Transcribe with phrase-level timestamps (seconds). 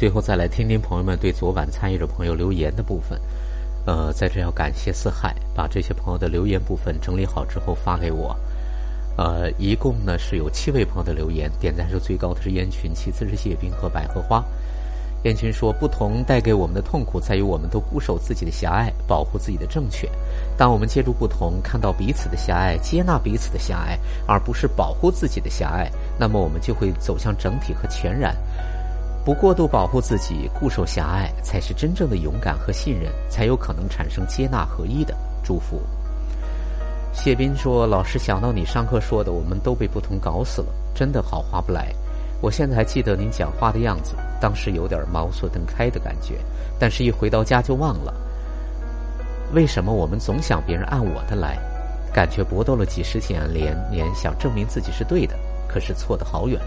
[0.00, 3.20] 最后再来听听朋友们对昨晚参与的朋友留言的部分。
[3.84, 8.34] 呃，在这要感谢四海把这些朋友的留言部分整理好之后发给我。
[9.18, 14.42] 呃，一共呢是有七位朋友的留言，点赞数最高的是燕群，其次是谢冰和百合花。
[15.24, 20.08] 燕群说：“不同带给我们的痛苦在于，我们都固守自己的狭隘，保护自己的正确。
[20.56, 28.34] 当我们借助不同，看到彼此的狭隘，接纳彼此的狭隘，而不是保护自己的狭隘，那么我们就会走向整体和全然。
[29.24, 35.80] 不过度保护自己，固守狭隘，才是真正的勇敢和信任，才有可能产生接纳合一的祝福。”
[37.12, 41.92] 谢斌说：“老师想到你上课说的，我们都被不同搞死了，真的好划不来。”
[42.40, 46.38] 我现在还记得您讲话的样子，当时有点茅塞顿开的感觉，
[46.78, 48.14] 但是一回到家就忘了。
[49.52, 51.58] 为什么我们总想别人按我的来？
[52.14, 55.36] 感觉搏斗了几十几年，年想证明自己是对的，
[55.68, 56.58] 可是错得好远。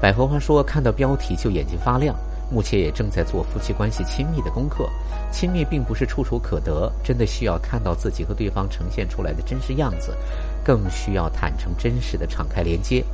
[0.00, 2.14] 百合花说看到标题就眼睛发亮，
[2.52, 4.88] 目前也正在做夫妻关系亲密的功课。
[5.32, 10.16] 亲密并不是触手可得，真的需要看到自己和对方呈现出来的真实样子，
[10.64, 13.04] 更需要坦诚真实的敞开连接。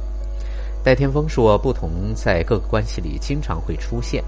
[0.85, 4.23] 戴天峰说：“不同在各个关系里经常会出现，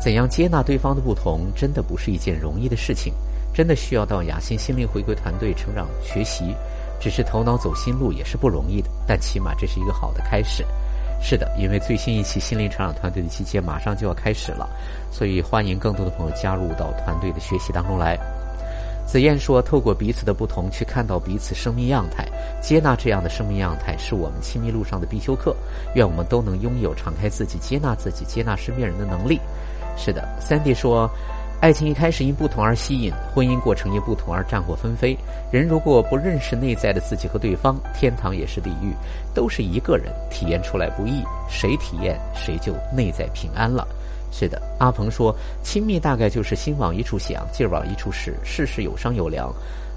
[0.00, 3.12] 怎样接纳对方的不同，真的不是一件容易的事情，
[3.52, 6.54] 真的需要到雅欣心灵回归团队成长学习。
[7.00, 10.64] 只是头脑走心路也是不容易的，但起码这是一个好的开始。
[11.22, 14.68] 是的，因为最新一期心灵成长团队的集结马上就要开始了，
[15.10, 18.18] 所以欢迎更多的朋友加入到团队的学习当中来。”
[19.06, 22.24] 紫燕说：“透过彼此的不同，去看到彼此生命样态，
[22.62, 25.54] 接纳这样的生命样态，是我们亲密路上的必修课。
[25.94, 29.40] 愿我们都能拥有敞开自己、接纳自己、接纳身边人的能力。”
[29.98, 31.10] 是的，Sandy 说
[31.60, 35.14] ：“爱情一开始因不同而吸引，婚姻过程因不同而战火纷飞。
[35.52, 38.94] 人如果不认识内在的自己和对方，天堂也是地狱，
[39.34, 43.86] 都是一个人体验出来不易，谁体验谁就内在平安了。”
[44.32, 49.52] 是的，阿鹏说，亲密大概就是心往一处想，劲儿往一处使，事事有商有量。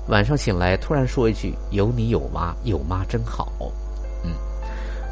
[0.07, 3.53] 晚上醒来，突然说一句：“有你有妈，有妈真好。”
[4.25, 4.31] 嗯，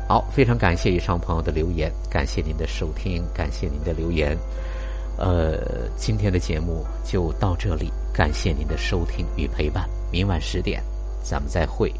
[0.05, 4.37] 好，非常感谢以上朋友的留言，感谢您的收听，感谢您的留言。
[5.17, 9.87] 呃，今天的节目就到这里，感谢您的收听与陪伴。
[10.11, 10.83] 明晚十点，
[11.23, 11.93] 咱们再会。